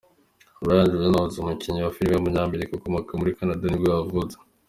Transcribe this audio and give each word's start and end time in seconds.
Ryan 0.65 0.91
Reynolds, 1.01 1.35
umukinnyi 1.41 1.79
wa 1.81 1.95
filime 1.95 2.15
w’umunyamerika 2.15 2.71
ukomoka 2.75 3.11
muri 3.19 3.35
Canada 3.37 3.63
nibwo 3.67 3.87
yavutse. 3.93 4.35